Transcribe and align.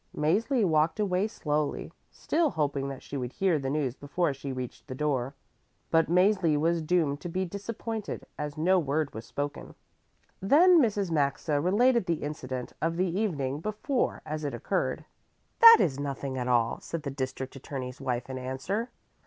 Mäzli 0.17 0.65
walked 0.65 0.99
away 0.99 1.27
slowly, 1.27 1.93
still 2.09 2.49
hoping 2.49 2.89
that 2.89 3.03
she 3.03 3.17
would 3.17 3.33
hear 3.33 3.59
the 3.59 3.69
news 3.69 3.93
before 3.95 4.33
she 4.33 4.51
reached 4.51 4.87
the 4.87 4.95
door. 4.95 5.35
But 5.91 6.07
Mäzli 6.09 6.57
was 6.57 6.81
doomed 6.81 7.21
to 7.21 7.29
be 7.29 7.45
disappointed, 7.45 8.25
as 8.35 8.57
no 8.57 8.79
word 8.79 9.13
was 9.13 9.25
spoken. 9.27 9.75
Then 10.41 10.81
Mrs. 10.81 11.11
Maxa 11.11 11.61
related 11.61 12.07
the 12.07 12.23
incident 12.23 12.73
of 12.81 12.97
the 12.97 13.15
evening 13.15 13.59
before 13.59 14.23
as 14.25 14.43
it 14.43 14.55
occurred. 14.55 15.05
"That 15.59 15.77
is 15.79 15.99
nothing 15.99 16.35
at 16.35 16.47
all," 16.47 16.79
said 16.79 17.03
the 17.03 17.11
district 17.11 17.55
attorney's 17.55 18.01
wife 18.01 18.27
in 18.27 18.39
answer. 18.39 18.89